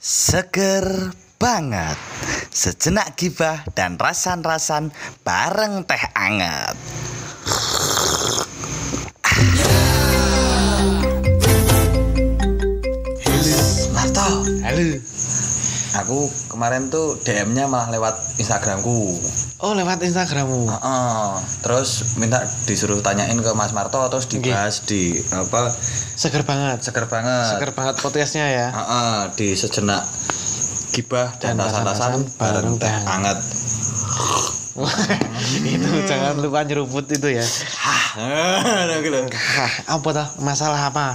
[0.00, 2.00] Seger banget.
[2.48, 4.96] Sejenak gibah dan rasan-rasan
[5.28, 6.72] bareng teh anget.
[13.92, 15.09] Marto Halo.
[16.10, 19.14] Aku kemarin tuh DM-nya malah lewat Instagramku
[19.62, 20.66] Oh, lewat Instagrammu.
[20.66, 21.30] Heeh.
[21.62, 25.70] Terus minta disuruh tanyain ke Mas Marto Terus dibahas di apa
[26.18, 26.82] Seger banget.
[26.82, 28.66] Seger banget Seger banget podcastnya ya.
[28.74, 30.02] Heeh, di sejenak
[30.90, 33.38] gibah dan rasan-rasan bareng teh anget.
[35.70, 37.46] itu jangan lupa nyeruput itu ya.
[37.78, 38.82] Hah,
[39.94, 40.26] apa toh?
[40.42, 41.14] Masalah apa?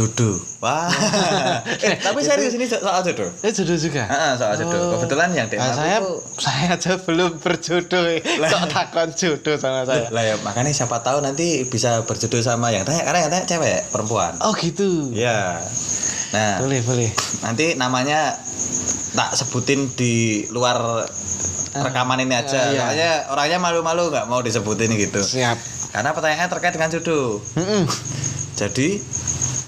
[0.00, 0.36] Jodoh.
[0.58, 0.88] Wah.
[1.84, 3.28] eh, tapi serius ini so- soal jodoh.
[3.40, 4.00] Eh jodoh juga.
[4.02, 4.80] Heeh, soal jodoh.
[4.80, 4.90] Oh.
[4.96, 8.04] Kebetulan yang DM Nah, saya tuh- saya aja belum berjodoh.
[8.06, 8.24] eh.
[8.24, 10.08] Kok takon jodoh sama saya.
[10.08, 13.92] lah ya makanya siapa tahu nanti bisa berjodoh sama yang tanya karena yang tanya cewek
[13.92, 14.32] perempuan.
[14.40, 15.12] Oh gitu.
[15.12, 15.60] Iya.
[16.30, 17.10] Nah, Boleh, boleh.
[17.42, 18.32] nanti namanya
[19.10, 20.80] tak sebutin di luar
[21.72, 22.56] rekaman ini aja.
[22.56, 22.80] Ah, iya.
[22.80, 25.20] Soalnya orangnya malu-malu nggak mau disebutin gitu.
[25.20, 25.58] Siap.
[25.90, 27.42] Karena pertanyaannya terkait dengan jodoh.
[27.52, 27.82] Mm-mm.
[28.54, 29.00] Jadi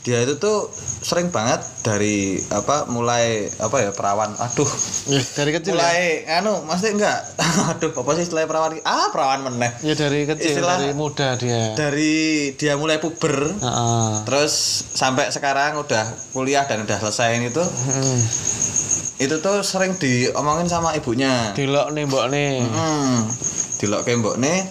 [0.02, 0.66] dia itu tuh
[1.00, 4.34] sering banget dari apa mulai apa ya perawan.
[4.34, 4.66] Aduh,
[5.04, 5.78] Ya, dari kecil ya.
[5.78, 7.18] mulai anu maksudnya enggak.
[7.70, 8.82] Aduh, apa sih istilah perawan?
[8.82, 9.70] Ah, perawan meneh.
[9.80, 11.74] Ya dari kecil, Istilah- dari muda dia.
[11.74, 12.14] Dari
[12.52, 14.10] dia mulai puber Heeh.
[14.24, 14.54] terus
[14.88, 18.18] sampai sekarang udah kuliah dan udah selesai itu Mm.
[19.20, 21.50] itu tuh sering diomongin sama ibunya.
[21.52, 22.58] Dilok nih mbok nih.
[22.60, 23.22] Hmm,
[23.78, 24.66] dilok ke mbok nih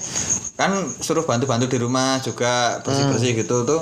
[0.54, 3.80] kan suruh bantu-bantu di rumah juga bersih-bersih gitu tuh.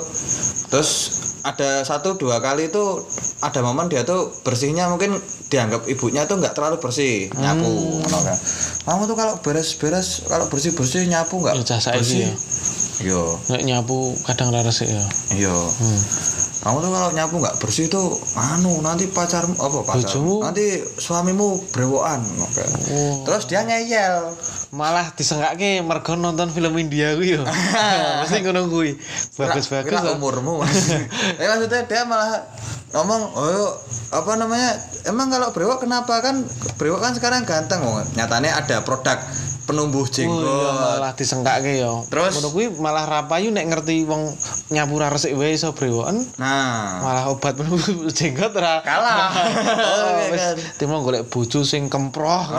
[0.70, 3.04] Terus ada satu dua kali tuh
[3.40, 5.16] ada momen dia tuh bersihnya mungkin
[5.48, 8.36] dianggap ibunya tuh nggak terlalu bersih nyapu ngono kan.
[8.82, 12.24] Kamu tuh kalau beres-beres kalau bersih-bersih nyapu nggak Ya, bersih.
[12.24, 12.32] ini
[13.00, 15.00] Yo, Nek nyapu kadang rara sih ya.
[15.34, 15.56] yo.
[15.56, 16.00] Hmm.
[16.60, 20.04] Kamu tuh kalau nyapu nggak bersih tuh anu nanti pacarmu apa pacar?
[20.04, 20.44] Bojomu?
[20.44, 22.20] Nanti suamimu brewokan.
[22.20, 22.64] Oke.
[22.92, 23.24] Oh.
[23.24, 24.36] Terus dia ngeyel.
[24.76, 27.48] Malah disengake mergo nonton film India kuwi yo.
[28.20, 28.92] Mesti ngono kuwi.
[29.40, 30.20] Bagus-bagus.
[30.20, 30.92] Umurmu mas.
[31.00, 32.44] Tapi maksudnya dia malah
[32.90, 33.70] ngomong, oh
[34.10, 34.70] apa namanya?
[35.06, 36.42] Emang kalau brewok kenapa kan?
[36.76, 38.02] Brewok kan sekarang ganteng, oh.
[38.14, 39.18] nyatanya ada produk
[39.70, 40.74] penumbuh Oh, iya, jenggot.
[40.98, 42.02] malah disengkake yo.
[42.10, 42.34] Terus?
[42.34, 44.34] ngono kuwi malah rapayu nek ngerti wong
[44.74, 46.26] nyapu ra resik wae iso brewoken.
[46.42, 49.30] Nah, Malah obat penumbuh jenggot ra Kalah.
[49.94, 50.56] oh, Iya wis kan.
[50.74, 52.50] timo golek bojo sing kemproh.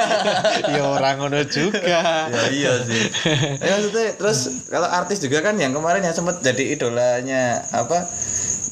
[0.72, 2.24] ya ora ngono juga.
[2.32, 3.04] ya iya sih.
[3.60, 4.38] Ya maksudnya terus
[4.72, 8.08] kalau artis juga kan yang kemarin yang sempat jadi idolanya apa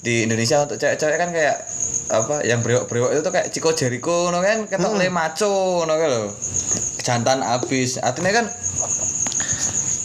[0.06, 1.66] di Indonesia untuk cewek-cewek kan kayak
[2.14, 6.06] apa yang brewok-brewok itu tuh kayak Chico Jericho no kan ketok le maco no kan
[6.06, 6.30] lho.
[7.02, 7.98] Jantan abis.
[7.98, 8.46] Artinya kan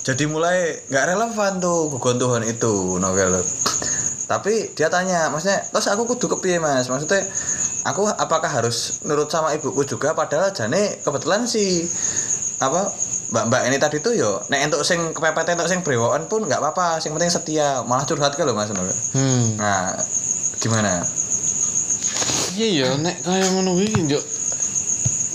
[0.01, 3.45] jadi mulai nggak relevan tuh kegontuhan itu no kan lho.
[4.25, 6.87] Tapi dia tanya, maksudnya, terus aku kudu kepiye mas?
[6.87, 7.19] Maksudnya,
[7.83, 10.15] aku apakah harus nurut sama ibuku juga?
[10.15, 11.83] Padahal jane kebetulan si
[12.63, 12.87] apa
[13.31, 16.99] mbak-mbak ini tadi tuh yo nek entuk sing kepepet entuk sing brewokan pun nggak apa-apa,
[16.99, 17.79] sing penting setia.
[17.87, 18.67] Malah curhat ke lho mas.
[18.69, 18.91] ngono.
[19.15, 19.45] Hmm.
[19.55, 19.95] Nah,
[20.59, 20.99] gimana?
[22.59, 24.19] Iya ya, nek kaya ngono kuwi yo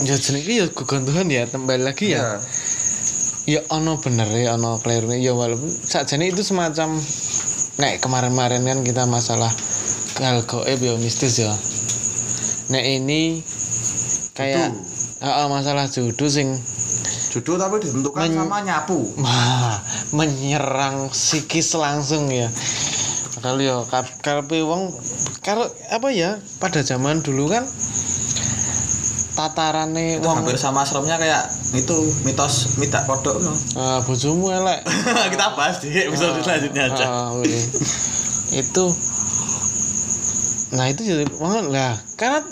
[0.04, 2.36] ya jenenge ya kegontuhan ya, kembali lagi ya.
[3.48, 7.00] Ya ono bener ya, ono keliru ya walaupun sakjane itu semacam
[7.80, 9.48] nek kemarin-kemarin kan kita masalah
[10.20, 11.52] hal gaib ya mistis ya.
[12.68, 13.40] Nek ini
[14.36, 14.76] kayak
[15.16, 16.60] Heeh, masalah jodoh sing
[17.32, 18.98] Jodoh tapi ditentukan Men- sama nyapu.
[19.18, 19.82] Wah,
[20.14, 22.48] menyerang psikis langsung ya.
[23.36, 23.76] Padahal ya
[24.24, 24.90] karepe wong
[25.44, 27.62] karo apa ya pada zaman dulu kan
[29.36, 31.44] tatarane wong hampir sama seremnya kayak
[31.76, 33.52] itu mitos midak kodok no.
[33.80, 34.80] ah, bojomu elek.
[35.30, 37.04] Kita bahas di episode selanjutnya aja.
[37.36, 37.64] Wih.
[38.56, 38.84] itu
[40.68, 42.42] nah itu jadi banget lah karena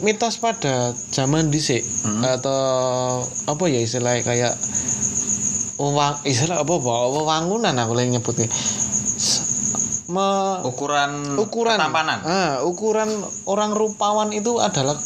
[0.00, 0.74] mitos pada
[1.08, 2.24] zaman dhisik Hmm.
[2.24, 2.62] atau
[3.46, 4.54] apa ya istilahnya kayak
[5.76, 8.48] wang istilah apa wewangunan aku lagi nyebutnya
[10.08, 12.18] me- Ukuran ukuran ketampanan.
[12.22, 13.12] ah, ukuran
[13.44, 14.96] orang rupawan itu adalah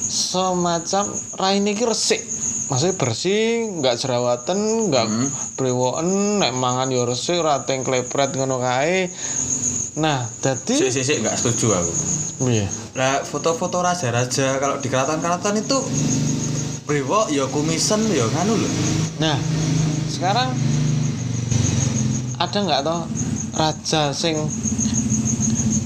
[0.00, 1.04] semacam
[1.34, 2.20] raine iki resik
[2.68, 4.58] maksudnya bersih nggak jerawatan
[4.88, 5.28] nggak Hmm.
[5.54, 9.08] brewoken nek mangan ya resik ora teng klepret ngono kae
[9.98, 11.92] nah dadi Sik sik sik nggak setuju aku.
[12.48, 15.78] iya Lah foto-foto raja-raja kalau di keraton-keraton itu
[16.86, 18.68] brewok ya kumisen ya nganu lho.
[19.18, 19.36] nah
[20.08, 20.48] sekarang
[22.38, 23.02] ada nggak toh
[23.54, 24.38] raja sing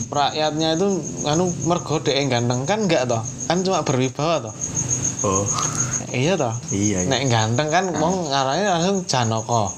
[0.08, 0.88] rakyatnya itu
[1.24, 4.54] anu mergo dhek ganteng kan enggak toh kan cuma berwibawa toh
[5.22, 5.46] Oh,
[6.10, 7.00] iya toh iya.
[7.00, 7.08] iya.
[7.08, 9.70] nek ganteng kan wong ngarane langsung Janaka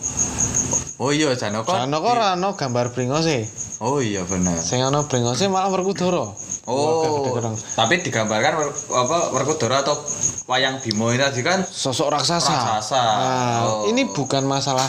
[0.94, 1.84] Oh iya Janaka.
[1.84, 3.44] Janaka ora ana gambar bringose
[3.78, 4.54] Oh iya benar.
[4.56, 6.30] sing ana bringose malah Werkudara
[6.64, 7.36] Oh,
[7.74, 8.56] tapi digambarkan
[8.88, 9.98] apa Werkudara atau
[10.46, 12.48] wayang Bimo ini tadi kan sosok raksasa.
[12.48, 13.02] Raksasa.
[13.02, 13.84] Nah, Oh.
[13.86, 14.86] ini bukan masalah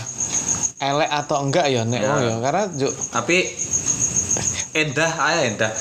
[0.78, 2.16] elek atau enggak ya nek Ya.
[2.22, 3.44] ya karena juk tapi
[4.74, 5.72] endah aja endah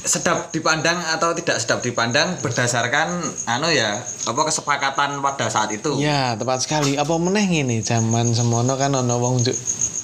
[0.00, 6.34] sedap dipandang atau tidak sedap dipandang berdasarkan anu ya apa kesepakatan pada saat itu Ya,
[6.34, 6.96] tepat sekali.
[6.96, 9.54] Apa meneh ngene zaman semono kan ono wong juk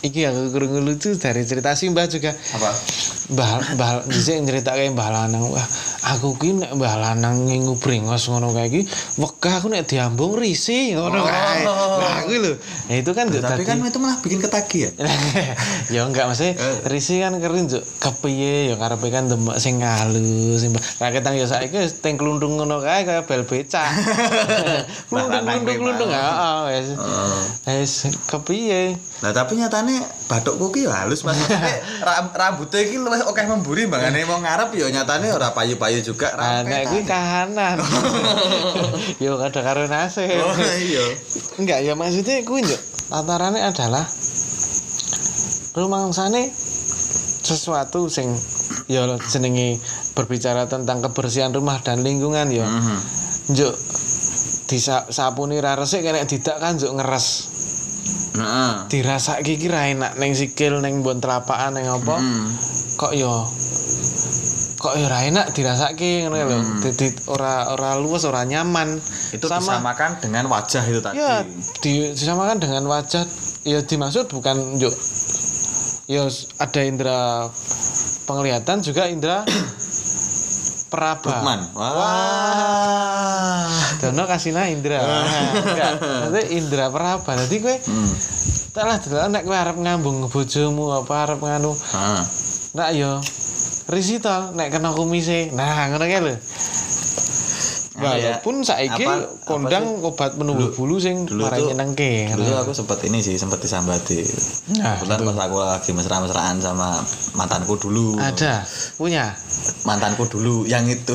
[0.05, 2.33] iki aku krungu lucu dari cerita Simbah juga.
[2.33, 2.71] apa
[3.27, 5.51] Mbah Mbah dhisik nyeritake Mbah Lanang.
[5.51, 5.67] Wah,
[6.15, 8.81] aku ki nek Mbah Lanang ngubrengos ngono kae iki
[9.19, 11.67] wegah aku nek diambung risi ngono kae.
[11.67, 12.55] Nah, kuwi lho.
[12.87, 14.95] Nah, itu kan tapi kan itu malah bikin ketagihan
[15.95, 16.55] ya enggak maksudnya
[16.87, 20.71] risi kan keren juk kepiye ya karepe kan demek sing halus sing
[21.03, 23.91] raketan ya saiki wis teng klundung ngono kae kaya bel becak.
[25.11, 26.89] klundung klundung klundung heeh wis.
[26.95, 27.43] Oh.
[27.67, 27.93] Wis
[28.31, 28.95] kepiye?
[29.27, 29.86] Nah tapi nyatane
[30.27, 31.39] bathukku ki ya halus Mas.
[32.41, 36.91] Rambutnya ki luwih oke memburi mbangane mau ngarep ya nyatane ora payu-payu juga Nah, nek
[36.91, 37.79] kuwi kahanan.
[39.25, 40.27] yo kada karo nasib.
[40.43, 41.05] Oh iya.
[41.61, 44.05] Enggak ya maksudnya kuwi njuk tatarannya adalah
[45.77, 46.51] rumangsane
[47.47, 48.35] sesuatu sing
[48.91, 49.79] ya jenenge
[50.19, 52.67] berbicara tentang kebersihan rumah dan lingkungan ya.
[52.67, 52.99] Mhm.
[53.55, 53.75] Njuk
[54.67, 57.56] disapuni ra resik kena didak kan njuk ngeres.
[58.37, 58.73] Heeh.
[58.93, 62.17] Dirasake iki ra enak ning sikil ning mbon telapakan ning apa.
[62.21, 62.53] Hmm.
[62.97, 63.33] Kok ya
[64.77, 66.61] kok ya ra enak dirasake ngono lho.
[66.85, 69.01] Dadi ora ora luwes, ora nyaman.
[69.33, 71.19] Itu disamakan dengan wajah itu tadi.
[71.19, 71.43] Ya,
[71.81, 73.25] di, disamakan dengan wajah.
[73.67, 74.95] Ya dimaksud bukan yuk.
[76.07, 76.23] Ya
[76.63, 77.51] ada indera
[78.31, 79.43] penglihatan juga indera
[80.93, 81.43] peraba.
[81.43, 81.61] Lukman.
[81.75, 81.97] Wah.
[84.01, 85.01] Dono kasihna indra.
[85.01, 87.33] Enggak, nanti indra peraba.
[87.37, 88.13] Dadi kowe Hmm.
[88.77, 91.73] lah delok nek kowe arep ngambung bojomu apa arep nganu.
[91.73, 92.23] Heeh.
[92.77, 93.17] Nak yo
[93.89, 95.49] risi to nek kena kumise.
[95.57, 96.35] Nah, ngono kae lho.
[98.07, 102.31] Kayak Walaupun saiki apa- kondang obat penumbuh bulu sing tuh- nyenengke.
[102.31, 104.23] Dulu aku sempat ini sih, sempat disambati.
[104.77, 107.03] Nah, Kebetulan pas aku lagi mesra-mesraan sama
[107.35, 108.15] mantanku dulu.
[108.17, 108.63] ada
[108.95, 109.35] punya
[109.83, 111.11] Mantanku dulu yang itu.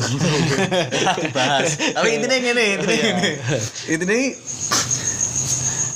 [1.18, 1.72] Dibahas.
[1.94, 3.30] Tapi intinya gini, intinya gini.
[3.88, 4.16] Intinya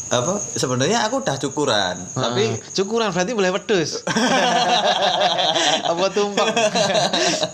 [0.07, 0.39] apa?
[0.55, 4.03] Sebenarnya aku udah cukuran tapi Ah, cukuran berarti boleh wedus
[5.91, 6.49] apa tumpeng?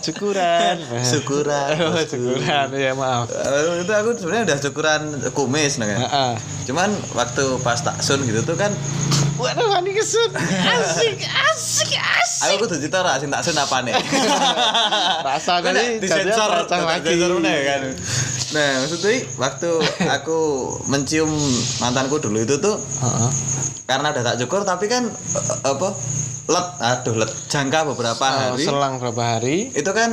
[0.01, 0.75] Cukuran.
[1.01, 3.29] Syukuran oh, cukuran ya maaf.
[3.29, 5.01] Eh, itu aku sebenarnya udah cukuran
[5.33, 5.99] kumis nah, kan.
[6.01, 6.33] Heeh.
[6.63, 8.71] cuman waktu pas taksun gitu tuh kan
[9.35, 10.31] waduh ini kesut.
[10.37, 11.19] Asik
[11.51, 12.41] asik asik.
[12.47, 13.93] Aku kudu cerita ra sing taksun apa nih
[15.23, 17.17] Rasanya Kan nih disensor pecah lagi.
[17.17, 17.81] disensor kan
[18.53, 19.69] nah maksudnya waktu
[20.07, 20.39] aku
[20.85, 21.29] mencium
[21.79, 23.29] mantanku dulu itu tuh Heeh.
[23.83, 25.89] karena udah tak cukur tapi kan eh, apa
[26.43, 28.61] let aduh let jangka beberapa Oh, hari.
[28.61, 29.71] selang berapa hari.
[29.71, 30.11] Itu kan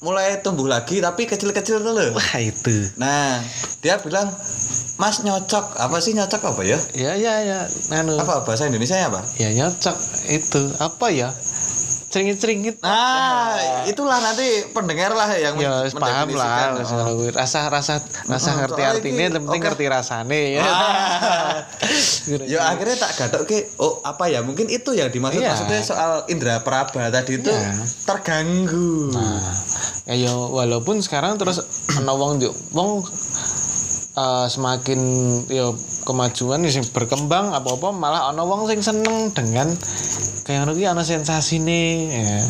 [0.00, 2.74] mulai tumbuh lagi tapi kecil-kecil tuh loh wah itu.
[2.98, 3.38] Nah
[3.78, 4.26] dia bilang
[4.98, 6.78] mas nyocok apa sih nyocok apa ya?
[6.92, 7.58] Ya ya ya
[7.94, 8.18] anu.
[8.18, 9.22] Apa bahasa Indonesia apa?
[9.38, 9.94] Ya nyocok
[10.28, 10.62] itu.
[10.76, 11.30] Apa ya
[12.08, 13.52] ceringit ceringit Nah,
[13.84, 17.28] itulah nanti pendengar lah yang ya paham lah kuwi.
[17.30, 19.66] rasa rasa rasa Oh, ngerti soalnya artinya yang penting oke.
[19.68, 21.56] ngerti rasane ya Ah.
[22.42, 25.52] ya akhirnya tak gadok ke oh apa ya mungkin itu yang dimaksud Iya.
[25.52, 27.72] maksudnya soal indera peraba tadi itu Iya.
[28.04, 29.44] terganggu Nah,
[30.06, 31.60] ya yo walaupun sekarang terus
[31.98, 33.04] ana wong yo wong
[34.14, 35.00] eh, semakin
[35.46, 39.68] yo kemajuan sing berkembang apa-apa malah ana wong sing seneng dengan
[40.48, 42.40] kayak ngono ki ana sensasine ya.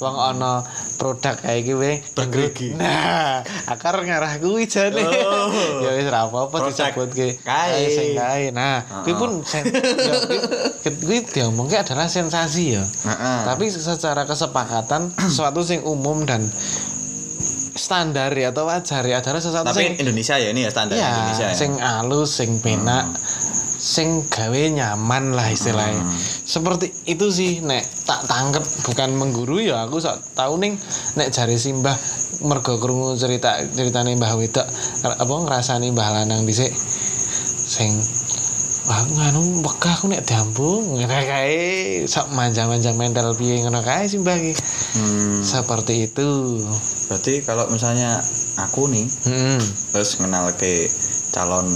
[0.00, 0.64] Wong ana
[0.96, 2.72] produk kayak iki we Bergerigi.
[2.72, 5.04] Nah, akar ngarah kuwi jane.
[5.04, 5.52] Oh.
[5.84, 7.92] ya wis ra apa-apa disebutke kae.
[7.92, 8.48] sing kae.
[8.50, 9.68] Nah, kuwi pun sen
[10.08, 10.48] ya, kuwi-
[10.96, 12.84] kuwi diomongke adalah sensasi ya.
[13.44, 16.48] Tapi secara kesepakatan sesuatu sing umum dan
[17.72, 21.08] standar ya atau wajar ya adalah sesuatu tapi sing Indonesia ya ini ya standar ya,
[21.10, 21.56] Indonesia ya.
[21.56, 23.16] sing alus, sing penak,
[23.74, 26.00] sing gawe nyaman lah istilahnya.
[26.00, 26.31] Hmm.
[26.42, 30.74] Seperti itu sih nek tak tangkep bukan mengguru ya aku sak tau ning
[31.14, 31.94] nek jari simbah
[32.42, 34.66] mergo krungu cerita ceritane Mbah Wedok
[35.06, 36.74] apa ngrasani Mbah Lanang dhisik
[37.72, 37.94] sing
[38.82, 41.56] wah nganu wegah aku nek diambung ngene kae
[42.10, 44.52] sak manja-manja mental piye ngono kae simbah iki.
[44.98, 46.58] Hmm, Seperti itu.
[47.06, 48.18] berarti kalau misalnya
[48.58, 49.62] aku nih Hmm.
[49.94, 50.90] terus kenal ke
[51.30, 51.70] calon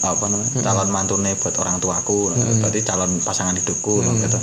[0.00, 4.38] apa namanya calon mantune buat orang tuaku berarti calon pasangan hidupku gitu.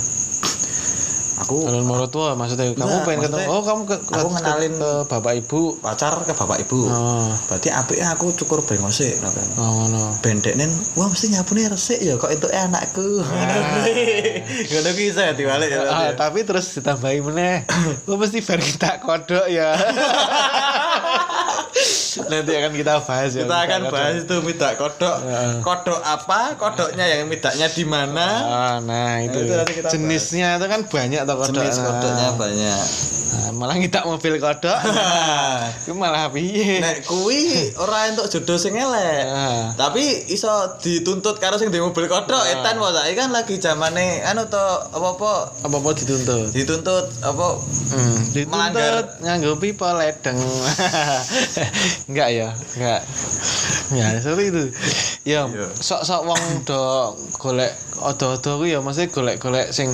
[1.36, 4.72] Aku calon mertua maksudnya kamu Enggak, pengen ketemu oh kamu ke, ke, aku ke- ngenalin
[4.74, 5.60] ke bapak ibu.
[5.76, 6.80] pacar ke bapak ibu.
[6.86, 7.28] Oh.
[7.46, 9.48] Berarti apiknya aku cukur brengose ngono kan.
[9.54, 10.02] oh ngono.
[10.18, 13.20] Bendeknen wah mesti nyapune resik ya kok itu anakku.
[14.72, 17.68] Ngono ki iso ya diwalik ya Ah, tapi terus ditambahi meneh.
[18.08, 19.76] Lo mesti bar kita kodok ya
[22.24, 23.92] nanti akan kita bahas ya kita akan kodok.
[23.92, 25.16] bahas itu midak kodok.
[25.20, 25.54] Heeh.
[25.60, 26.40] kodok apa?
[26.56, 28.26] Kodoknya yang midaknya di mana?
[28.46, 32.28] Ah, nah itu, itu nanti kita jenisnya itu kan banyak tuh kodok jenis Nah, kodoknya
[32.34, 32.80] banyak.
[32.80, 34.78] nah, malah kita mobil kodok
[35.80, 39.72] itu malah piye nek kuwi ora entuk jodoh sing elek Ah.
[39.74, 44.44] tapi iso dituntut karo sing di mobil kodok etan wae saiki kan lagi zamane anu
[44.44, 47.48] to apa-apa apa apa dituntut dituntut apa
[47.86, 48.94] Hmm, dituntut Melanggar.
[49.20, 50.36] nganggo pipa ledeng.
[52.10, 53.00] enggak ya, enggak.
[53.90, 54.62] Ya, seperti itu.
[55.32, 55.66] Ya, Iya.
[55.68, 59.90] sok-sok wong do golek odo-odo ku ya mesti golek-golek sing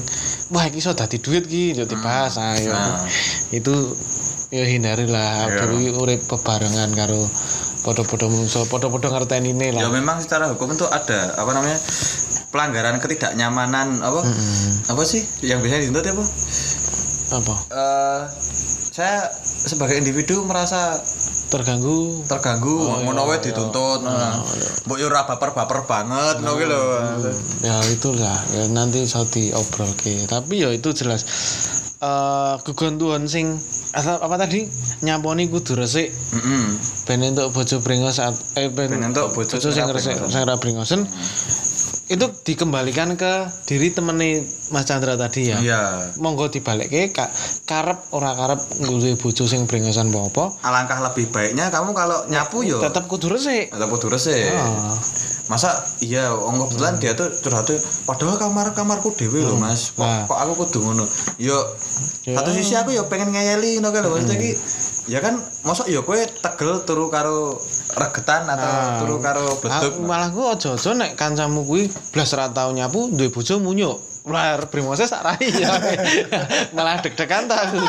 [0.50, 2.68] wah iki iso dadi duit ki yo dibahas ayo.
[2.68, 3.00] Nah.
[3.48, 3.72] Itu
[4.48, 5.64] ya hindari lah Iya.
[5.64, 7.24] dulu urip bebarengan karo
[7.82, 9.90] podo-podo mungso, podo-podo ngerteni ini ya lah.
[9.90, 11.80] memang secara hukum itu ada apa namanya
[12.52, 14.20] pelanggaran ketidaknyamanan apa
[14.86, 16.24] apa sih yang biasanya dituntut apa
[17.32, 17.54] Apa?
[17.72, 18.20] Eh,
[18.92, 21.00] saya sebagai individu merasa
[21.52, 22.24] Terganggu.
[22.24, 24.40] Terganggu ngono wae dituntut nah.
[24.88, 26.82] mbok yo ora baper-baper banget ngono ki lho.
[27.60, 28.40] Ya itulah.
[28.56, 31.28] Ya nanti saya diobrol ke tapi ya itu jelas.
[32.00, 33.60] Eh kegontuan sing
[33.92, 34.64] apa tadi?
[35.04, 36.08] Nyamponi kudu resik.
[36.08, 36.64] Heeh
[37.04, 40.16] ben entuk bojo brengos saat eh ben, Ben entuk bojo bojo sing sing ra resik
[40.16, 41.04] sing ra brengosen
[42.12, 43.32] itu dikembalikan ke
[43.64, 45.56] diri temene Mas Chandra tadi ya?
[45.60, 45.82] Iya.
[46.20, 47.28] Monggo dibalikke ka,
[47.64, 52.78] karep ora karep nggawe bojo sing brengosan apa alangkah lebih baiknya kamu kalau nyapu yo.
[52.84, 53.72] Tetep kudu resik.
[53.72, 54.52] Tetap kudu resik.
[54.52, 54.92] Ah.
[55.50, 55.68] masa
[56.00, 57.74] iya oh kebetulan dia tuh curhat tuh
[58.06, 59.90] padahal kamar kamarku dewe loh mas.
[59.92, 60.24] Kok, Nah.
[60.30, 61.04] kok aku kudu ngono?
[61.36, 61.58] Yo
[62.22, 62.38] Ya.
[62.38, 64.14] satu sisi aku yo pengen ngeyeli ngono kan lho.
[64.14, 64.50] Maksudnya ki
[65.10, 65.34] ya kan
[65.66, 67.58] mosok yo kowe tegel turu karo
[67.92, 68.98] regetan atau Nah.
[69.00, 69.44] turu karo
[70.02, 73.98] malah ku aja-aja nek kancamu kuwi blas ra tau nyapu duwe bojo munyuk.
[74.22, 75.66] Lah brimose sak rai ya.
[76.78, 77.74] malah deg-degan ta aku.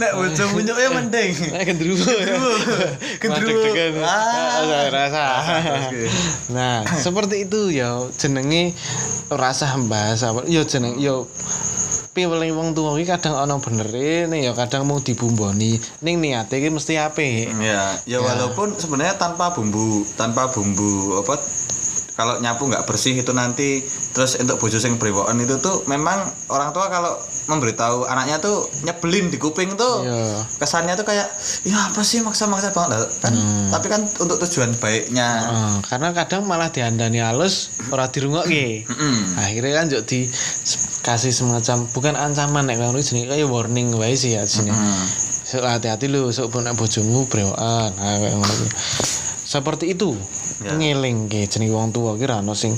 [0.00, 1.98] nek bojo munyuk ya mending Nek gendruwo.
[3.18, 3.26] Gendruwo.
[3.26, 4.06] Malah Gendruwo.
[4.06, 4.62] Ah.
[4.62, 5.24] Ah, rasa.
[5.90, 6.06] Oke.
[6.54, 8.70] Nah, seperti itu ya jenenge
[9.30, 11.26] rasa bahas apa ya jeneng ya
[12.10, 16.66] piwling wong tuwa iki kadang ana benere nih ya kadang mau dibumboni ning niate iki
[16.68, 17.54] mesti apik.
[17.62, 21.38] ya ya walaupun sebenarnya tanpa bumbu tanpa bumbu apa
[22.18, 23.80] kalau nyapu nggak bersih itu nanti
[24.12, 26.20] terus untuk bojo sing brewoken itu tuh memang
[26.52, 27.16] orang tua kalau
[27.48, 30.44] memberitahu anaknya tuh nyebelin di kuping tuh Iya.
[30.60, 31.24] kesannya tuh kayak
[31.64, 33.32] ya apa sih maksa-maksa banget kan
[33.72, 38.84] tapi kan untuk tujuan baiknya Heeh, karena kadang malah diandani halus ora dirungokke.
[38.84, 39.40] Mm-mm.
[39.40, 40.28] Akhirnya kan juk di
[41.00, 44.68] kasih semacam bukan ancaman nek ngono jenenge kayak warning wae sih ya sini.
[44.68, 45.04] Mm.
[45.50, 47.90] Sok hati-hati lu sok pun nek bojomu brewokan.
[47.96, 48.66] Nah, ngono.
[49.50, 50.14] Seperti itu.
[50.60, 50.76] Ya.
[50.76, 52.76] Ngelingke jenenge wong tuwa ki ra ono sing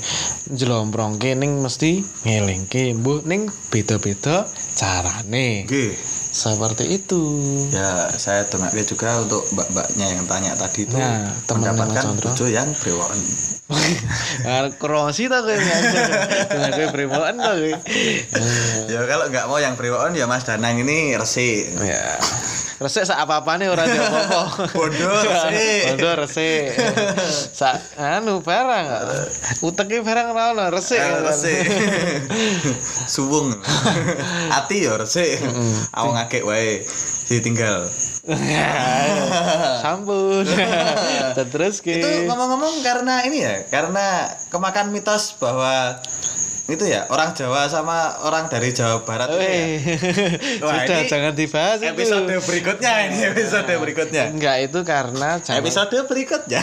[0.55, 2.95] njlomprongke ning mesti ngelingke.
[2.97, 4.47] Mbuh ning beda-beda
[4.79, 5.67] carane.
[5.67, 6.12] Oke.
[6.33, 7.21] Seperti itu.
[7.69, 13.21] Ya, saya dongake juga untuk mbak-mbaknya yang tanya tadi itu Nah, mendapatkan bojo yang brewoken.
[14.45, 16.09] Ah, krosi ta kowe ngajar.
[16.49, 17.73] Dengan kowe brewokan ta kowe.
[18.89, 21.73] ya kalau nggak mau yang brewoken ya Mas Danang ini resik.
[21.81, 22.17] Ya.
[22.83, 24.43] Resik sak apa-apane ora ada apa-apa.
[24.75, 25.83] Bondo resik.
[25.95, 26.67] Bondo resik.
[27.55, 28.87] Sak anu barang.
[29.63, 30.99] Uteke barang ora ono resik.
[30.99, 31.63] Eh, resik.
[33.15, 33.55] Suwung.
[34.51, 35.47] Ati ya resik.
[35.95, 36.83] Awang akeh wae
[37.31, 37.87] ditinggal.
[39.83, 40.47] Sampun.
[41.55, 45.99] Terus Itu ke ngomong-ngomong karena ini ya, karena kemakan mitos bahwa
[46.71, 49.51] itu ya orang Jawa sama orang dari Jawa Barat itu ya.
[50.63, 51.91] Wah, Sudah ini jangan dibahas itu.
[51.91, 54.25] Episode berikutnya ini episode berikutnya.
[54.31, 56.63] Enggak itu karena zaman, Episode berikutnya.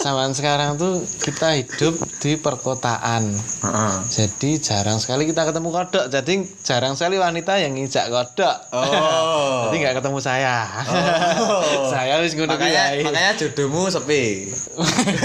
[0.00, 3.28] zaman sekarang tuh kita hidup di perkotaan.
[3.36, 3.94] Heeh.
[4.08, 6.08] Jadi jarang sekali kita ketemu kodok.
[6.08, 8.56] Jadi jarang sekali wanita yang ngijak kodok.
[8.72, 9.68] Oh.
[9.68, 10.64] Jadi nggak ketemu saya.
[10.88, 11.84] Oh.
[11.92, 14.48] saya harus ngono makanya makanya jodohmu sepi.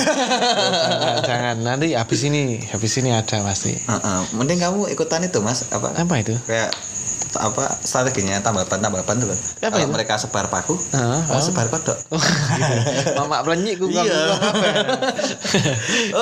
[1.00, 1.56] jangan, jangan.
[1.64, 4.01] Nanti habis ini, habis ini ada pasti.
[4.02, 4.22] Heeh.
[4.34, 5.70] Mending kamu ikutan itu Mas.
[5.70, 5.94] Apa?
[5.96, 6.34] Apa itu?
[6.44, 6.74] kayak
[7.32, 9.32] apa strateginya tambahan tambahan tuh
[9.64, 9.88] Apa kalau itu?
[9.88, 11.96] mereka sebar paku Heeh, oh, sebar kodok.
[13.18, 14.04] Mamak plenyik ku Iya.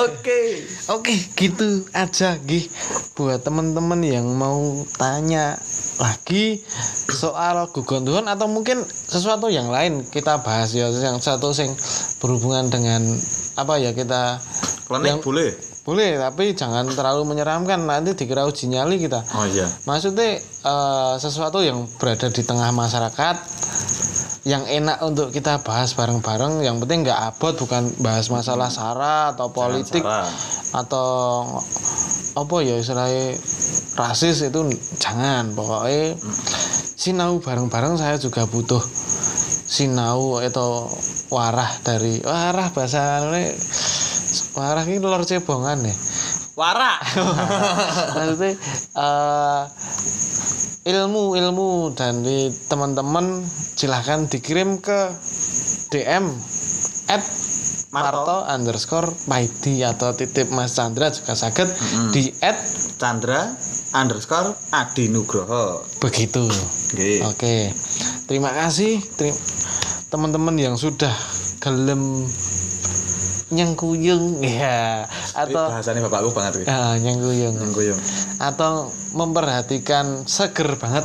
[0.06, 0.40] oke.
[0.88, 2.70] Oke, gitu aja gih.
[3.14, 5.58] Buat teman-teman yang mau tanya
[5.98, 6.62] lagi
[7.10, 10.88] soal gugontuhan atau mungkin sesuatu yang lain kita bahas ya.
[10.88, 11.74] Yang satu sing
[12.18, 13.02] berhubungan dengan
[13.56, 14.38] apa ya kita
[14.86, 15.50] klenik Yang- boleh
[15.90, 17.82] boleh tapi jangan terlalu menyeramkan.
[17.82, 19.26] Nanti dikira uji nyali kita.
[19.34, 19.66] Oh iya.
[19.90, 23.36] maksudnya eh, sesuatu yang berada di tengah masyarakat
[24.46, 29.52] yang enak untuk kita bahas bareng-bareng yang penting nggak abot bukan bahas masalah sara atau
[29.52, 30.00] politik
[30.72, 31.44] atau
[32.38, 33.34] apa ya istilahnya
[33.98, 34.70] rasis itu
[35.02, 35.50] jangan.
[35.58, 36.14] Pokoknya
[36.94, 38.80] sinau bareng-bareng saya juga butuh
[39.70, 40.86] sinau atau
[41.34, 43.26] warah dari warah bahasa
[44.54, 45.94] warah ini lor cebongan ya
[46.58, 47.00] Wara.
[48.16, 48.52] maksudnya
[48.92, 49.62] eh,
[50.92, 55.14] ilmu ilmu dan di teman-teman silahkan dikirim ke
[55.88, 56.28] DM
[57.08, 57.24] at
[57.90, 61.68] Marto underscore Maidi atau titip Mas Chandra juga sakit
[62.14, 62.60] di at
[63.00, 63.50] Chandra
[63.96, 65.82] underscore Adi Nugroho.
[65.98, 66.44] begitu
[66.94, 67.26] Nggih.
[67.26, 67.56] oke
[68.30, 69.00] terima kasih
[70.12, 71.10] teman-teman yang sudah
[71.58, 72.22] gelem
[73.50, 75.04] nyengkuyung ya
[75.34, 76.70] atau bahasanya bapakku banget.
[76.70, 77.98] ah, nyengkuyung Ngguyung.
[78.38, 81.04] atau memperhatikan seger banget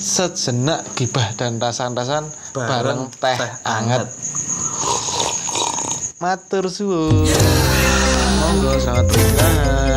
[0.00, 4.06] sejenak gibah dan rasan-rasan bareng, teh, anget.
[6.20, 7.24] Matur suwun.
[8.40, 9.89] Monggo sangat berkenan.